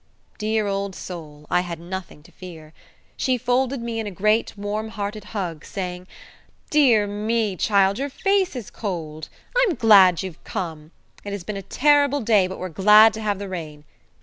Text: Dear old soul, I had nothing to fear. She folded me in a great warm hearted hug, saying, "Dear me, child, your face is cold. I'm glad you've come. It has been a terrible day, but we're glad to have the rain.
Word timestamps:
Dear 0.39 0.65
old 0.65 0.95
soul, 0.95 1.45
I 1.51 1.59
had 1.61 1.79
nothing 1.79 2.23
to 2.23 2.31
fear. 2.31 2.73
She 3.17 3.37
folded 3.37 3.83
me 3.83 3.99
in 3.99 4.07
a 4.07 4.09
great 4.09 4.57
warm 4.57 4.89
hearted 4.89 5.25
hug, 5.25 5.63
saying, 5.63 6.07
"Dear 6.71 7.05
me, 7.05 7.55
child, 7.55 7.99
your 7.99 8.09
face 8.09 8.55
is 8.55 8.71
cold. 8.71 9.29
I'm 9.55 9.75
glad 9.75 10.23
you've 10.23 10.43
come. 10.43 10.89
It 11.23 11.33
has 11.33 11.43
been 11.43 11.55
a 11.57 11.61
terrible 11.61 12.21
day, 12.21 12.47
but 12.47 12.57
we're 12.57 12.67
glad 12.69 13.13
to 13.13 13.21
have 13.21 13.37
the 13.37 13.47
rain. 13.47 13.83